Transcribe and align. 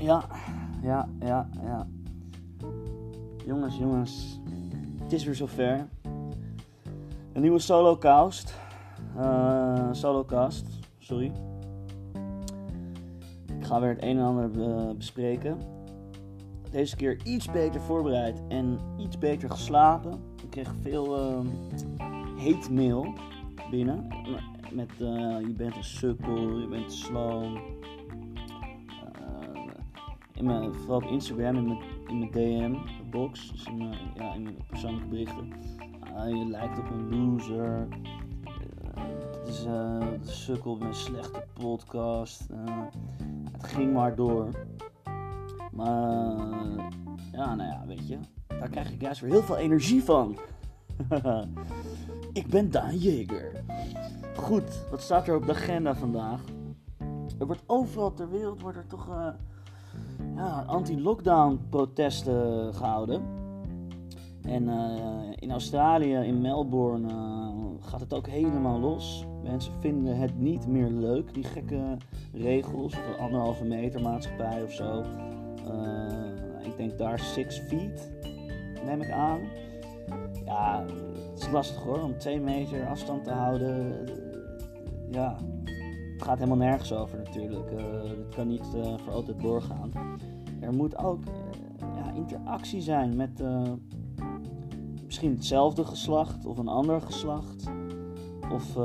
Ja, 0.00 0.24
ja, 0.82 1.08
ja, 1.18 1.48
ja. 1.62 1.86
Jongens, 3.46 3.76
jongens. 3.76 4.40
Het 5.02 5.12
is 5.12 5.24
weer 5.24 5.34
zover. 5.34 5.88
Een 7.32 7.40
nieuwe 7.40 7.58
solocast. 7.58 8.54
Uh, 9.16 9.88
solocast, 9.92 10.66
sorry. 10.98 11.32
Ik 13.58 13.66
ga 13.66 13.80
weer 13.80 13.88
het 13.88 14.02
een 14.02 14.18
en 14.18 14.24
ander 14.24 14.50
be- 14.50 14.94
bespreken. 14.96 15.58
Deze 16.70 16.96
keer 16.96 17.20
iets 17.24 17.50
beter 17.50 17.80
voorbereid 17.80 18.42
en 18.48 18.78
iets 18.98 19.18
beter 19.18 19.50
geslapen. 19.50 20.12
Ik 20.42 20.50
kreeg 20.50 20.74
veel 20.82 21.32
uh, 21.32 21.38
hate 22.36 22.72
mail 22.72 23.12
binnen. 23.70 24.06
Met 24.72 24.90
uh, 25.00 25.40
je 25.40 25.54
bent 25.56 25.76
een 25.76 25.84
sukkel, 25.84 26.58
je 26.58 26.66
bent 26.68 26.92
sloom. 26.92 27.58
In 30.40 30.46
mijn, 30.46 30.74
vooral 30.74 30.96
op 30.96 31.04
Instagram, 31.04 31.56
in 31.56 31.66
mijn, 31.66 31.80
in 32.06 32.18
mijn 32.18 32.30
DM-box, 32.30 33.52
dus 33.52 33.64
in 33.64 33.76
mijn, 33.76 33.96
ja, 34.14 34.34
in 34.34 34.42
mijn 34.42 34.56
persoonlijke 34.68 35.08
berichten. 35.08 35.52
Uh, 36.16 36.28
je 36.28 36.44
lijkt 36.44 36.78
op 36.78 36.90
een 36.90 37.08
loser. 37.08 37.88
Het 39.38 39.48
is 39.48 39.64
een 39.64 40.20
sukkel 40.22 40.76
met 40.76 40.88
een 40.88 40.94
slechte 40.94 41.44
podcast. 41.52 42.48
het 43.52 43.64
ging 43.66 43.92
maar 43.92 44.14
door. 44.14 44.48
Maar 45.72 46.36
ja, 47.32 47.54
nou 47.54 47.70
ja, 47.70 47.84
weet 47.86 48.08
je, 48.08 48.18
daar 48.46 48.68
krijg 48.68 48.92
ik 48.92 49.00
juist 49.00 49.20
weer 49.20 49.30
heel 49.30 49.42
veel 49.42 49.56
energie 49.56 50.04
van. 50.04 50.38
ik 52.32 52.46
ben 52.46 52.70
Daan 52.70 52.96
Jeger. 52.96 53.64
Goed, 54.36 54.86
wat 54.90 55.00
staat 55.00 55.28
er 55.28 55.36
op 55.36 55.46
de 55.46 55.52
agenda 55.52 55.94
vandaag? 55.94 56.40
Er 57.38 57.46
wordt 57.46 57.62
overal 57.66 58.12
ter 58.12 58.30
wereld 58.30 58.60
wordt 58.60 58.76
er 58.76 58.86
toch 58.86 59.34
ja, 60.40 60.64
anti-lockdown 60.66 61.60
protesten 61.68 62.74
gehouden. 62.74 63.22
En 64.42 64.62
uh, 64.62 64.76
in 65.34 65.50
Australië, 65.50 66.14
in 66.14 66.40
Melbourne, 66.40 67.08
uh, 67.08 67.48
gaat 67.80 68.00
het 68.00 68.14
ook 68.14 68.26
helemaal 68.26 68.80
los. 68.80 69.26
Mensen 69.42 69.72
vinden 69.80 70.16
het 70.16 70.38
niet 70.38 70.66
meer 70.66 70.88
leuk, 70.88 71.34
die 71.34 71.44
gekke 71.44 71.96
regels. 72.32 72.94
Of 72.94 73.08
een 73.08 73.18
anderhalve 73.18 73.64
meter 73.64 74.00
maatschappij 74.00 74.62
of 74.62 74.72
zo. 74.72 75.02
Uh, 75.68 76.66
ik 76.66 76.76
denk 76.76 76.98
daar 76.98 77.18
six 77.18 77.58
feet, 77.58 78.12
neem 78.84 79.00
ik 79.00 79.10
aan. 79.10 79.40
Ja, 80.44 80.84
het 81.30 81.38
is 81.38 81.50
lastig 81.50 81.82
hoor, 81.82 82.02
om 82.02 82.18
twee 82.18 82.40
meter 82.40 82.86
afstand 82.86 83.24
te 83.24 83.30
houden. 83.30 84.06
Ja, 85.10 85.36
het 86.20 86.28
gaat 86.28 86.38
helemaal 86.38 86.66
nergens 86.66 86.92
over 86.92 87.18
natuurlijk. 87.18 87.70
Het 87.70 88.34
kan 88.34 88.48
niet 88.48 88.66
uh, 88.76 88.98
voor 88.98 89.12
altijd 89.12 89.40
doorgaan. 89.40 89.92
Er 90.60 90.72
moet 90.72 90.98
ook 90.98 91.24
uh, 91.24 91.88
ja, 91.96 92.12
interactie 92.12 92.80
zijn 92.80 93.16
met 93.16 93.42
misschien 95.04 95.30
hetzelfde 95.30 95.84
geslacht 95.84 96.46
of 96.46 96.58
een 96.58 96.68
ander 96.68 97.00
geslacht. 97.00 97.64
Of 98.52 98.78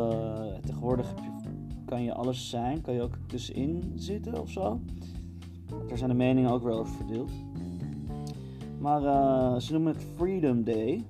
tegenwoordig 0.61 1.13
kan 1.85 2.03
je 2.03 2.13
alles 2.13 2.49
zijn, 2.49 2.81
kan 2.81 2.93
je 2.93 3.01
ook 3.01 3.17
tussenin 3.27 3.91
zitten 3.95 4.41
of 4.41 4.49
zo. 4.49 4.79
Daar 5.87 5.97
zijn 5.97 6.09
de 6.09 6.15
meningen 6.15 6.51
ook 6.51 6.63
wel 6.63 6.79
over 6.79 6.95
verdeeld. 6.95 7.31
Maar 8.79 9.01
ze 9.61 9.71
noemen 9.71 9.93
het 9.93 10.03
Freedom 10.15 10.63
Day. 10.63 11.03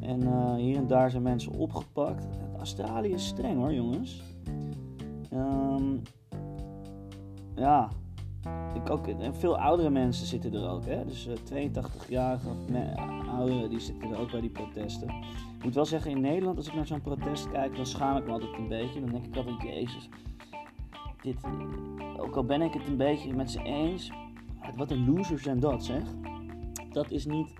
En 0.00 0.56
hier 0.56 0.76
en 0.76 0.86
daar 0.86 1.10
zijn 1.10 1.22
mensen 1.22 1.52
opgepakt. 1.52 2.26
Australië 2.58 3.12
is 3.12 3.26
streng 3.26 3.56
hoor, 3.56 3.72
jongens. 3.72 4.22
Um, 5.34 6.02
ja, 7.54 7.88
ik 8.74 8.90
ook, 8.90 9.06
en 9.06 9.34
veel 9.34 9.58
oudere 9.58 9.90
mensen 9.90 10.26
zitten 10.26 10.54
er 10.54 10.68
ook. 10.68 10.84
Hè? 10.84 11.04
Dus 11.04 11.26
uh, 11.26 11.68
82-jarige 11.68 12.48
ouderen 13.30 13.70
die 13.70 13.80
zitten 13.80 14.10
er 14.10 14.18
ook 14.18 14.30
bij 14.30 14.40
die 14.40 14.50
protesten. 14.50 15.08
Ik 15.58 15.64
moet 15.64 15.74
wel 15.74 15.84
zeggen, 15.84 16.10
in 16.10 16.20
Nederland, 16.20 16.56
als 16.56 16.66
ik 16.66 16.74
naar 16.74 16.86
zo'n 16.86 17.00
protest 17.00 17.50
kijk, 17.50 17.76
dan 17.76 17.86
schaam 17.86 18.16
ik 18.16 18.24
me 18.24 18.32
altijd 18.32 18.58
een 18.58 18.68
beetje. 18.68 19.00
Dan 19.00 19.10
denk 19.10 19.26
ik 19.26 19.36
altijd, 19.36 19.62
jezus, 19.62 20.08
dit, 21.22 21.36
ook 22.16 22.36
al 22.36 22.44
ben 22.44 22.62
ik 22.62 22.72
het 22.72 22.86
een 22.86 22.96
beetje 22.96 23.34
met 23.34 23.50
ze 23.50 23.62
eens, 23.62 24.12
wat 24.76 24.90
een 24.90 25.14
losers 25.14 25.42
zijn 25.42 25.60
dat 25.60 25.84
zeg. 25.84 26.02
Dat 26.90 27.10
is 27.10 27.26
niet, 27.26 27.52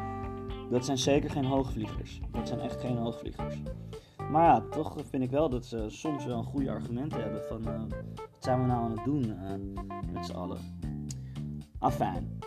dat 0.71 0.85
zijn 0.85 0.99
zeker 0.99 1.31
geen 1.31 1.45
hoogvliegers. 1.45 2.21
Dat 2.31 2.49
zijn 2.49 2.61
echt 2.61 2.81
geen 2.81 2.97
hoogvliegers. 2.97 3.57
Maar 4.31 4.45
ja, 4.45 4.61
toch 4.61 4.97
vind 5.09 5.23
ik 5.23 5.31
wel 5.31 5.49
dat 5.49 5.67
ze 5.67 5.85
soms 5.89 6.25
wel 6.25 6.39
een 6.39 6.45
goede 6.45 6.71
argumenten 6.71 7.23
hebben 7.23 7.43
van 7.43 7.69
uh, 7.69 7.81
wat 8.15 8.45
zijn 8.45 8.61
we 8.61 8.67
nou 8.67 8.85
aan 8.85 8.91
het 8.91 9.05
doen 9.05 9.25
uh, 9.25 10.13
met 10.13 10.27
z'n 10.27 10.33
allen. 10.33 10.59
Afijn, 11.79 12.39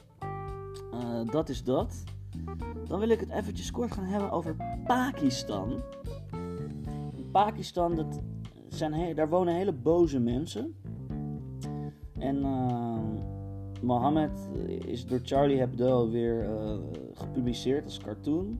uh, 0.94 1.32
dat 1.32 1.50
is 1.50 1.64
dat. 1.64 2.04
Dan 2.88 3.00
wil 3.00 3.10
ik 3.10 3.20
het 3.20 3.30
eventjes 3.30 3.72
kort 3.72 3.92
gaan 3.92 4.04
hebben 4.04 4.32
over 4.32 4.56
Pakistan. 4.86 5.82
Pakistan, 7.32 7.96
dat 7.96 8.22
zijn 8.70 9.16
daar 9.16 9.30
wonen 9.30 9.54
hele 9.54 9.74
boze 9.74 10.20
mensen. 10.20 10.76
En 12.20 12.42
Mohammed 13.82 14.50
is 14.86 15.06
door 15.06 15.20
Charlie 15.24 15.58
Hebdo 15.58 16.10
weer 16.10 16.50
gepubliceerd 17.14 17.84
als 17.84 17.98
cartoon. 17.98 18.60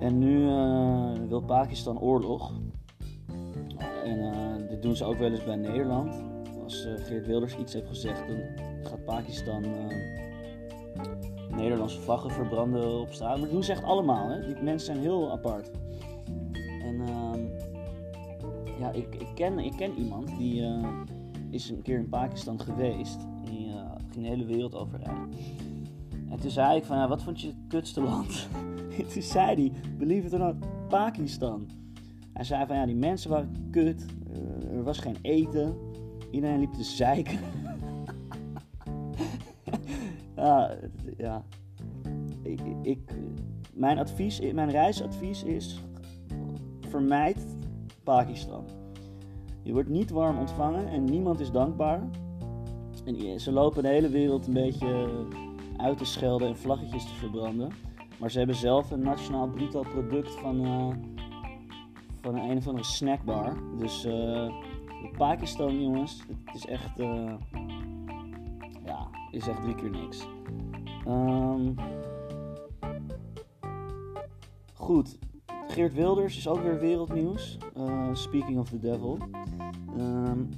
En 0.00 0.18
nu 0.18 0.38
uh, 0.38 1.12
wil 1.28 1.40
Pakistan 1.40 2.00
oorlog. 2.00 2.52
En 4.04 4.66
dit 4.68 4.82
doen 4.82 4.96
ze 4.96 5.04
ook 5.04 5.18
wel 5.18 5.30
eens 5.30 5.44
bij 5.44 5.56
Nederland. 5.56 6.22
Als 6.62 6.88
Geert 6.96 7.26
Wilders 7.26 7.56
iets 7.56 7.72
heeft 7.72 7.88
gezegd, 7.88 8.28
dan 8.28 8.38
gaat 8.82 9.04
Pakistan 9.04 9.64
Nederlandse 11.50 12.00
vlaggen 12.00 12.30
verbranden 12.30 13.00
op 13.00 13.12
straat. 13.12 13.30
Maar 13.30 13.40
dat 13.40 13.50
doen 13.50 13.64
ze 13.64 13.72
echt 13.72 13.84
allemaal. 13.84 14.28
Hè? 14.28 14.46
Die 14.46 14.62
mensen 14.62 14.86
zijn 14.94 14.98
heel 14.98 15.30
apart. 15.30 15.70
En 16.82 17.02
ja, 18.78 18.90
ik, 18.90 19.14
ik, 19.14 19.28
ken, 19.34 19.58
ik 19.58 19.72
ken 19.76 19.98
iemand 19.98 20.36
die 20.38 20.62
is 21.54 21.70
een 21.70 21.82
keer 21.82 21.98
in 21.98 22.08
Pakistan 22.08 22.60
geweest. 22.60 23.26
Die 23.44 23.66
uh, 23.66 23.74
ging 24.10 24.24
de 24.24 24.30
hele 24.30 24.44
wereld 24.44 24.74
overrijden. 24.74 25.28
En 26.30 26.40
toen 26.40 26.50
zei 26.50 26.76
ik 26.76 26.84
van, 26.84 26.96
ja, 26.96 27.08
wat 27.08 27.22
vond 27.22 27.40
je 27.40 27.46
het 27.46 27.56
kutste 27.68 28.02
land? 28.02 28.48
En 28.98 29.08
toen 29.12 29.22
zei 29.22 29.54
hij, 29.54 29.72
believe 29.98 30.26
it 30.26 30.32
or 30.32 30.38
not, 30.38 30.54
Pakistan. 30.88 31.68
Hij 32.32 32.44
zei 32.44 32.66
van, 32.66 32.76
ja, 32.76 32.86
die 32.86 32.96
mensen 32.96 33.30
waren 33.30 33.68
kut. 33.70 34.06
Uh, 34.30 34.76
er 34.76 34.82
was 34.82 34.98
geen 34.98 35.16
eten. 35.22 35.76
Iedereen 36.30 36.58
liep 36.58 36.72
te 36.72 36.84
zeiken. 36.84 37.38
ja, 40.36 40.76
ja. 41.16 41.44
Ik, 42.42 42.60
ik, 42.82 43.10
mijn 43.72 43.98
advies, 43.98 44.40
mijn 44.52 44.70
reisadvies 44.70 45.42
is, 45.42 45.82
vermijd 46.88 47.46
Pakistan. 48.02 48.64
Je 49.62 49.72
wordt 49.72 49.88
niet 49.88 50.10
warm 50.10 50.38
ontvangen 50.38 50.88
en 50.88 51.04
niemand 51.04 51.40
is 51.40 51.50
dankbaar. 51.50 52.02
En 53.04 53.40
ze 53.40 53.52
lopen 53.52 53.82
de 53.82 53.88
hele 53.88 54.08
wereld 54.08 54.46
een 54.46 54.52
beetje 54.52 55.08
uit 55.76 55.98
te 55.98 56.04
schelden 56.04 56.48
en 56.48 56.56
vlaggetjes 56.56 57.04
te 57.04 57.14
verbranden. 57.14 57.72
Maar 58.20 58.30
ze 58.30 58.38
hebben 58.38 58.56
zelf 58.56 58.90
een 58.90 59.00
nationaal 59.00 59.48
bruto 59.48 59.80
product 59.80 60.30
van, 60.30 60.66
uh, 60.66 60.88
van 62.20 62.34
een, 62.34 62.50
een 62.50 62.56
of 62.56 62.66
andere 62.66 62.84
snackbar. 62.84 63.56
Dus 63.78 64.06
uh, 64.06 64.52
Pakistan, 65.16 65.82
jongens, 65.82 66.22
het 66.44 66.54
is 66.54 66.66
echt, 66.66 67.00
uh, 67.00 67.34
ja, 68.84 69.08
is 69.30 69.48
echt 69.48 69.62
drie 69.62 69.74
keer 69.74 69.90
niks. 69.90 70.26
Um, 71.08 71.74
goed, 74.74 75.18
Geert 75.68 75.94
Wilders 75.94 76.36
is 76.36 76.48
ook 76.48 76.62
weer 76.62 76.80
wereldnieuws. 76.80 77.58
Speaking 78.12 78.58
of 78.58 78.68
the 78.68 78.78
devil. 78.78 79.18
Um, 79.98 80.48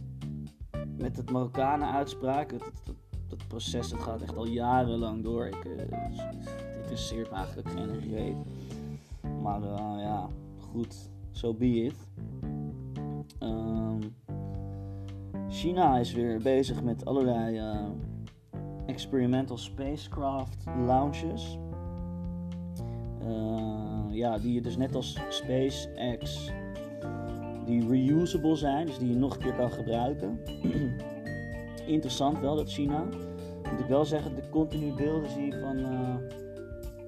met 0.99 1.17
het 1.17 1.31
Marokkanen-uitspraak. 1.31 2.50
Het, 2.50 2.64
het, 2.64 2.97
het, 3.29 3.49
proces 3.49 3.88
dat 3.88 4.00
gaat 4.00 4.23
echt 4.23 4.37
al 4.37 4.47
jarenlang 4.47 5.23
door. 5.23 5.47
Ik, 5.47 5.64
interesseert 6.97 7.31
me 7.31 7.37
eigenlijk 7.37 7.69
geen 7.69 8.15
reet. 8.15 8.37
Maar 9.43 9.63
uh, 9.63 9.95
ja, 9.99 10.29
goed. 10.59 11.11
So 11.31 11.55
be 11.55 11.67
it. 11.67 11.95
Um, 13.41 13.99
China 15.49 15.99
is 15.99 16.13
weer 16.13 16.41
bezig 16.43 16.83
met 16.83 17.05
allerlei 17.05 17.61
experimental 18.87 19.57
spacecraft 19.57 20.65
launches. 20.87 21.59
Uh, 23.23 24.05
ja, 24.11 24.39
die 24.39 24.53
je 24.53 24.61
dus 24.61 24.77
net 24.77 24.95
als 24.95 25.19
SpaceX, 25.29 26.51
die 27.65 27.89
reusable 27.89 28.57
zijn, 28.57 28.87
dus 28.87 28.99
die 28.99 29.09
je 29.09 29.17
nog 29.17 29.35
een 29.35 29.43
keer 29.43 29.55
kan 29.55 29.71
gebruiken. 29.71 30.41
Interessant 31.87 32.39
wel 32.39 32.57
dat 32.57 32.73
China. 32.73 33.05
Moet 33.71 33.81
ik 33.81 33.87
wel 33.87 34.05
zeggen, 34.05 34.35
de 34.35 34.49
continu 34.51 34.93
beelden 34.93 35.31
zie 35.31 35.53
van 35.53 35.79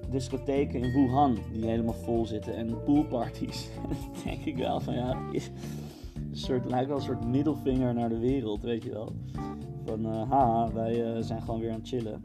discotheken 0.09 0.83
in 0.83 0.91
Wuhan 0.91 1.37
die 1.53 1.65
helemaal 1.65 1.93
vol 1.93 2.25
zitten 2.25 2.55
en 2.55 2.83
poolparties. 2.83 3.69
Denk 4.23 4.45
ik 4.45 4.57
wel 4.57 4.79
van 4.79 4.93
ja, 4.93 5.17
een 5.31 5.41
soort, 6.31 6.69
lijkt 6.69 6.87
wel 6.87 6.97
een 6.97 7.03
soort 7.03 7.25
middelvinger 7.25 7.93
naar 7.93 8.09
de 8.09 8.19
wereld, 8.19 8.61
weet 8.61 8.83
je 8.83 8.89
wel. 8.89 9.11
Van, 9.85 10.05
uh, 10.05 10.29
haha, 10.29 10.73
wij 10.73 11.15
uh, 11.15 11.23
zijn 11.23 11.41
gewoon 11.41 11.59
weer 11.59 11.71
aan 11.71 11.79
het 11.79 11.87
chillen. 11.87 12.23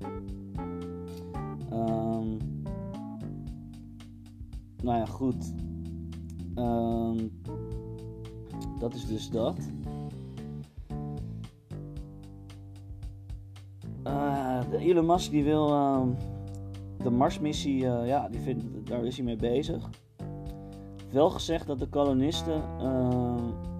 Um, 1.73 2.39
nou 4.83 4.99
ja, 4.99 5.07
goed. 5.07 5.53
Um, 6.57 7.41
dat 8.79 8.95
is 8.95 9.07
dus 9.07 9.31
dat. 9.31 9.57
Uh, 14.07 14.61
Elon 14.79 15.07
Musk 15.07 15.31
die 15.31 15.45
wil 15.45 15.69
uh, 15.69 16.07
de 17.05 17.11
Marsmissie, 17.11 17.83
uh, 17.83 18.07
ja, 18.07 18.29
die 18.29 18.57
daar 18.83 19.05
is 19.05 19.17
hij 19.17 19.25
mee 19.25 19.37
bezig. 19.37 19.91
Wel 21.11 21.31
gezegd 21.31 21.67
dat 21.67 21.79
de 21.79 21.87
kolonisten 21.87 22.63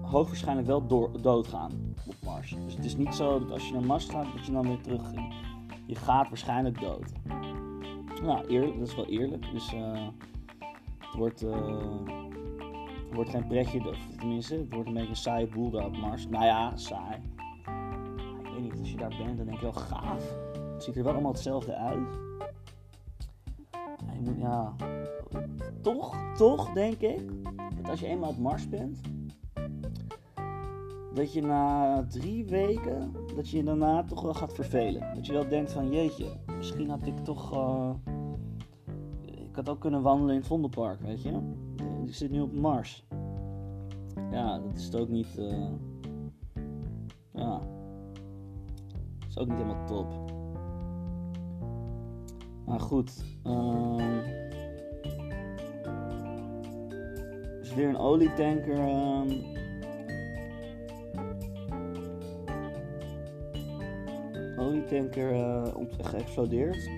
hoogwaarschijnlijk 0.01 0.67
wel 0.67 0.87
doodgaan 1.21 1.71
op 2.07 2.15
Mars. 2.23 2.55
Dus 2.65 2.75
het 2.75 2.85
is 2.85 2.97
niet 2.97 3.15
zo 3.15 3.39
dat 3.39 3.51
als 3.51 3.67
je 3.67 3.73
naar 3.73 3.85
Mars 3.85 4.05
gaat, 4.05 4.33
dat 4.35 4.45
je 4.45 4.51
dan 4.51 4.67
weer 4.67 4.81
terug. 4.81 5.11
Je 5.85 5.95
gaat 5.95 6.27
waarschijnlijk 6.27 6.81
dood. 6.81 7.11
Nou, 8.23 8.47
eerlijk, 8.47 8.79
dat 8.79 8.87
is 8.87 8.95
wel 8.95 9.07
eerlijk. 9.07 9.51
Dus 9.51 9.71
het 10.99 11.15
wordt, 11.17 11.39
het 11.39 13.13
wordt 13.13 13.29
geen 13.29 13.47
pretje, 13.47 13.95
tenminste, 14.17 14.55
het 14.55 14.73
wordt 14.73 14.87
een 14.87 14.93
beetje 14.93 15.09
een 15.09 15.15
saaie 15.15 15.47
boel 15.47 15.69
daar 15.69 15.85
op 15.85 15.97
Mars. 15.97 16.27
Nou 16.27 16.45
ja, 16.45 16.77
saai 16.77 17.21
weet 18.55 18.71
niet, 18.71 18.79
als 18.79 18.91
je 18.91 18.97
daar 18.97 19.15
bent, 19.17 19.37
dan 19.37 19.45
denk 19.45 19.59
je 19.59 19.63
wel 19.63 19.73
gaaf. 19.73 20.35
Het 20.73 20.83
ziet 20.83 20.95
er 20.95 21.03
wel 21.03 21.13
allemaal 21.13 21.31
hetzelfde 21.31 21.75
uit. 21.75 22.19
Ja, 24.37 24.75
toch, 25.81 26.15
toch 26.37 26.73
denk 26.73 26.99
ik, 26.99 27.21
dat 27.81 27.89
als 27.89 27.99
je 27.99 28.07
eenmaal 28.07 28.29
op 28.29 28.37
Mars 28.37 28.69
bent, 28.69 28.99
dat 31.13 31.33
je 31.33 31.41
na 31.41 32.05
drie 32.07 32.45
weken, 32.45 33.11
dat 33.35 33.49
je 33.49 33.63
daarna 33.63 34.03
toch 34.03 34.21
wel 34.21 34.33
gaat 34.33 34.53
vervelen. 34.53 35.13
Dat 35.15 35.25
je 35.25 35.33
wel 35.33 35.47
denkt 35.47 35.71
van, 35.71 35.91
jeetje, 35.91 36.25
misschien 36.57 36.89
had 36.89 37.05
ik 37.05 37.17
toch, 37.17 37.53
uh, 37.53 37.89
ik 39.25 39.55
had 39.55 39.69
ook 39.69 39.79
kunnen 39.79 40.01
wandelen 40.01 40.33
in 40.33 40.39
het 40.39 40.47
Vondelpark, 40.47 41.01
weet 41.01 41.21
je. 41.21 41.39
Ik 42.05 42.13
zit 42.13 42.31
nu 42.31 42.41
op 42.41 42.53
Mars. 42.53 43.05
Ja, 44.31 44.59
dat 44.59 44.75
is 44.75 44.95
ook 44.95 45.09
niet, 45.09 45.37
uh, 45.39 45.67
ja, 47.33 47.61
is 49.27 49.37
ook 49.37 49.47
niet 49.47 49.57
helemaal 49.57 49.85
top. 49.85 50.34
Maar 52.65 52.79
goed. 52.79 53.23
Um, 53.47 54.23
is 57.61 57.73
weer 57.73 57.89
een 57.89 57.97
olietanker. 57.97 58.79
Um, 58.79 59.53
olietanker 64.57 65.33
uh, 65.33 65.63
geëxplodeerd. 66.01 66.89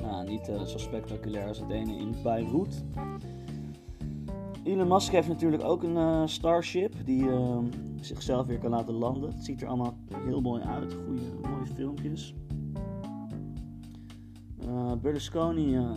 Nou, 0.00 0.28
niet 0.28 0.48
uh, 0.48 0.62
zo 0.62 0.78
spectaculair 0.78 1.46
als 1.46 1.58
het 1.58 1.70
ene 1.70 1.96
in 1.96 2.14
Beirut. 2.22 2.84
Elon 4.64 4.88
Musk 4.88 5.12
heeft 5.12 5.28
natuurlijk 5.28 5.64
ook 5.64 5.82
een 5.82 5.96
uh, 5.96 6.22
Starship 6.26 6.94
die 7.04 7.22
uh, 7.22 7.58
zichzelf 8.00 8.46
weer 8.46 8.58
kan 8.58 8.70
laten 8.70 8.94
landen. 8.94 9.30
Het 9.30 9.44
ziet 9.44 9.62
er 9.62 9.68
allemaal 9.68 9.94
heel 10.14 10.40
mooi 10.40 10.62
uit. 10.62 10.94
Goede, 10.94 11.48
mooie 11.48 11.66
filmpjes. 11.74 12.34
Uh, 14.70 14.92
Berlusconi 14.92 15.74
uh, 15.76 15.96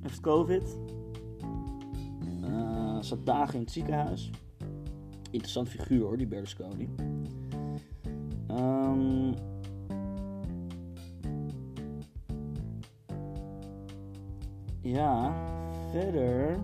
heeft 0.00 0.20
COVID. 0.20 0.78
Uh, 2.44 2.96
zat 3.00 3.26
dagen 3.26 3.54
in 3.54 3.60
het 3.60 3.70
ziekenhuis. 3.70 4.30
Interessant 5.30 5.68
figuur 5.68 6.02
hoor, 6.02 6.16
die 6.16 6.26
Berlusconi. 6.26 6.88
Um, 8.50 9.34
ja, 14.80 15.34
verder. 15.90 16.58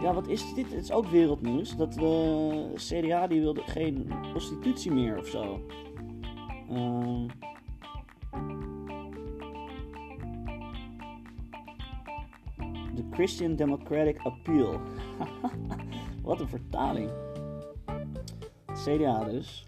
Ja, 0.00 0.14
wat 0.14 0.28
is 0.28 0.54
dit? 0.54 0.72
Het 0.72 0.82
is 0.82 0.92
ook 0.92 1.06
wereldnieuws. 1.06 1.76
Dat 1.76 1.92
de 1.92 2.72
CDA 2.74 3.26
die 3.26 3.40
wilde 3.40 3.62
geen 3.62 4.10
prostitutie 4.30 4.92
meer 4.92 5.18
of 5.18 5.26
zo. 5.26 5.60
Uh, 6.70 7.24
Christian 13.12 13.56
Democratic 13.56 14.18
Appeal. 14.22 14.80
Wat 16.22 16.40
een 16.40 16.48
vertaling. 16.48 17.10
CDA 18.72 19.24
dus. 19.24 19.66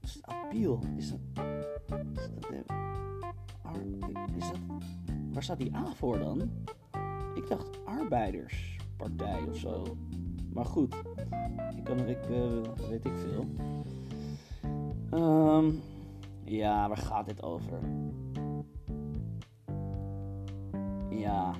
Is 0.00 0.14
het 0.14 0.26
appeal? 0.26 0.80
Is 0.96 1.10
dat... 1.10 1.44
Is 1.96 2.44
dat, 2.44 4.20
is 4.36 4.48
dat 4.48 4.58
waar 5.32 5.42
staat 5.42 5.58
die 5.58 5.74
A 5.74 5.92
voor 5.94 6.18
dan? 6.18 6.50
Ik 7.34 7.48
dacht 7.48 7.84
arbeiders 7.84 8.76
partij 8.96 9.42
of 9.48 9.56
zo. 9.56 9.96
Maar 10.52 10.64
goed, 10.64 10.94
ik 11.76 11.84
kan 11.84 11.98
ik, 11.98 12.28
uh, 12.30 12.88
weet 12.88 13.04
ik 13.04 13.12
veel. 13.16 13.46
Um, 15.12 15.80
ja, 16.44 16.88
waar 16.88 16.96
gaat 16.96 17.26
dit 17.26 17.42
over? 17.42 17.78
Ja. 21.10 21.54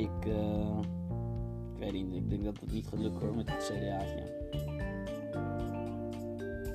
Ik, 0.00 0.26
uh, 0.26 0.78
ik 1.74 1.78
weet 1.78 1.92
niet, 1.92 2.14
ik 2.14 2.30
denk 2.30 2.44
dat 2.44 2.60
het 2.60 2.72
niet 2.72 2.86
gaat 2.86 2.98
lukken 2.98 3.26
hoor 3.26 3.36
met 3.36 3.50
het 3.50 3.72
CDA'tje. 3.72 4.38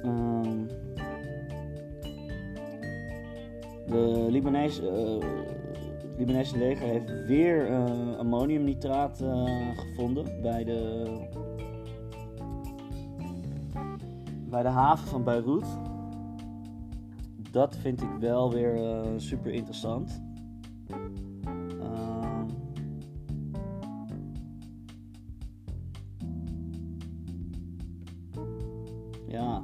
Um, 0.06 0.68
de 3.88 4.28
Libanese, 4.30 4.82
uh, 5.22 5.30
Libanese 6.18 6.58
leger 6.58 6.88
heeft 6.88 7.26
weer 7.26 7.70
uh, 7.70 8.18
ammoniumnitraat 8.18 9.24
gevonden 9.76 10.42
bij 10.42 10.64
de, 10.64 11.04
bij 14.50 14.62
de 14.62 14.70
haven 14.70 15.08
van 15.08 15.24
Beirut. 15.24 15.68
Dat 17.52 17.76
vind 17.78 18.02
ik 18.02 18.10
wel 18.20 18.52
weer 18.52 19.04
super 19.18 19.52
interessant. 19.52 20.22
Ja 29.28 29.62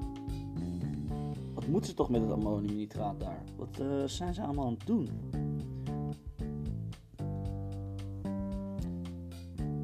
moeten 1.72 1.90
ze 1.90 1.96
toch 1.96 2.10
met 2.10 2.22
het 2.22 2.32
ammoniumnitraat 2.32 3.20
daar? 3.20 3.44
Wat 3.56 3.80
uh, 3.82 4.04
zijn 4.06 4.34
ze 4.34 4.42
allemaal 4.42 4.66
aan 4.66 4.74
het 4.74 4.86
doen? 4.86 5.10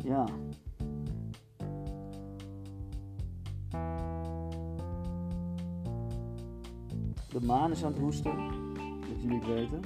Ja. 0.03 0.25
De 7.29 7.45
maan 7.45 7.71
is 7.71 7.83
aan 7.83 7.91
het 7.91 8.01
hoesten, 8.01 8.35
dat 8.99 9.21
jullie 9.21 9.37
het 9.37 9.47
weten. 9.47 9.81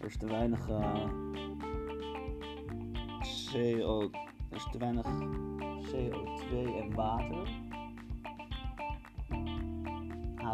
Er 0.00 0.06
is 0.06 0.16
te 0.16 0.26
weinig 0.26 0.68
uh, 0.68 1.04
CO, 3.52 4.10
er 4.50 4.56
is 4.56 4.68
te 4.70 4.78
weinig 4.78 5.06
CO2 5.92 6.52
en 6.80 6.94
water. 6.94 7.69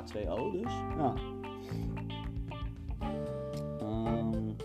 H2O 0.06 0.52
dus. 0.52 0.72
Ja. 0.96 1.14
Um, 3.80 4.56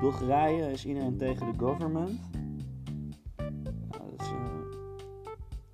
Bulgarije 0.00 0.70
is 0.70 0.86
iedereen 0.86 1.16
tegen 1.16 1.52
de 1.52 1.58
government. 1.58 2.20
Nou, 3.88 4.10
dat, 4.10 4.20
is, 4.20 4.30
uh, 4.32 4.44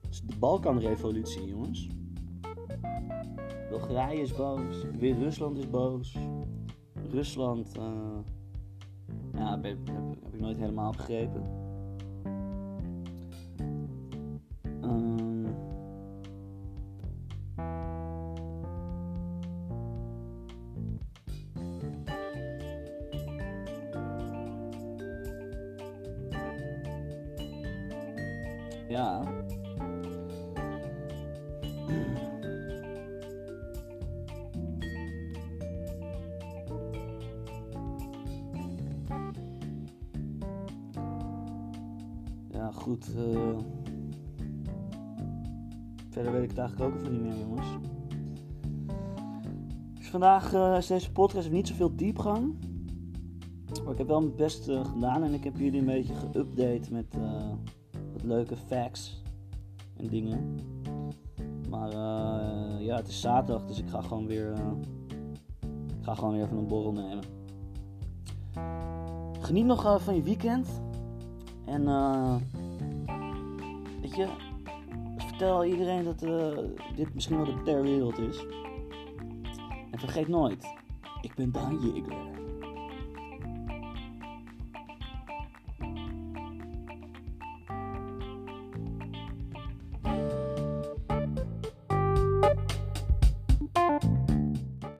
dat 0.00 0.10
is 0.10 0.20
de 0.20 0.36
Balkanrevolutie, 0.38 1.44
jongens. 1.44 1.88
Bulgarije 3.68 4.22
is 4.22 4.34
boos, 4.34 4.84
weer 4.98 5.18
Rusland 5.18 5.58
is 5.58 5.70
boos. 5.70 6.16
Rusland, 7.10 7.78
uh, 7.78 8.18
ja, 9.32 9.50
heb, 9.50 9.62
heb, 9.62 9.86
heb 10.24 10.34
ik 10.34 10.40
nooit 10.40 10.58
helemaal 10.58 10.90
begrepen. 10.90 11.55
Goed. 42.86 43.14
eh, 43.16 43.56
verder 46.08 46.32
weet 46.32 46.42
ik 46.42 46.48
het 46.50 46.58
eigenlijk 46.58 46.90
ook 46.90 47.00
even 47.00 47.12
niet 47.12 47.22
meer, 47.22 47.38
jongens. 47.38 47.66
Dus 49.94 50.08
vandaag 50.08 50.52
eh, 50.52 50.76
is 50.76 50.86
deze 50.86 51.12
podcast 51.12 51.50
niet 51.50 51.68
zoveel 51.68 51.96
diepgang. 51.96 52.54
Maar 53.82 53.92
ik 53.92 53.98
heb 53.98 54.06
wel 54.06 54.20
mijn 54.20 54.36
best 54.36 54.68
eh, 54.68 54.84
gedaan 54.84 55.22
en 55.22 55.34
ik 55.34 55.44
heb 55.44 55.56
jullie 55.56 55.80
een 55.80 55.86
beetje 55.86 56.14
geüpdate 56.14 56.90
met 56.90 57.16
wat 58.12 58.22
leuke 58.22 58.56
facts 58.56 59.22
en 59.96 60.06
dingen. 60.06 60.58
Maar 61.70 61.90
ja, 62.82 62.96
het 62.96 63.08
is 63.08 63.20
zaterdag, 63.20 63.66
dus 63.66 63.78
ik 63.78 63.88
ga 63.88 64.00
gewoon 64.00 64.26
weer, 64.26 64.52
ik 65.98 66.04
ga 66.04 66.14
gewoon 66.14 66.32
weer 66.32 66.44
even 66.44 66.56
een 66.56 66.66
borrel 66.66 66.92
nemen. 66.92 67.24
Geniet 69.40 69.64
nog 69.64 70.02
van 70.02 70.14
je 70.14 70.22
weekend. 70.22 70.68
En 71.64 71.88
vertel 75.16 75.64
iedereen 75.64 76.04
dat 76.04 76.22
eh, 76.22 76.58
dit 76.96 77.14
misschien 77.14 77.36
wel 77.36 77.44
de 77.44 77.62
ter 77.62 77.82
wereld 77.82 78.18
is. 78.18 78.46
En 79.90 79.98
vergeet 79.98 80.28
nooit, 80.28 80.64
ik 81.20 81.34
ben 81.34 81.52
Daan 81.52 81.78
Jeger. 81.78 82.35